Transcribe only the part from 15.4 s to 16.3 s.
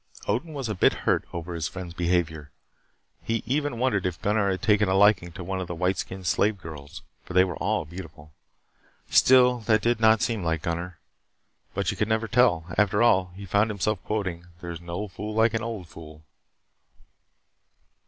an old fool.